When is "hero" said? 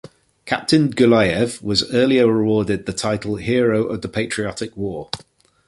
3.41-3.85